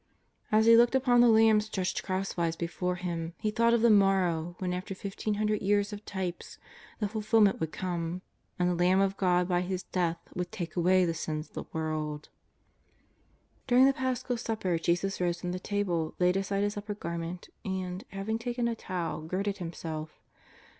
[0.51, 3.91] As He looked upon the lamb stretched cross wise before Him, He thought of the
[3.91, 6.57] morrow, when, after fifteen lumdred years of types,
[6.99, 8.23] the fulfilment would come,
[8.57, 11.65] and the Lamb of God by His Death would take away the sins of the
[11.71, 12.29] world.
[13.67, 18.03] During the Paschal Supper Jesus rose from the table, laid aside His upper garment, and,
[18.09, 20.19] having taken a towel, girded Himself.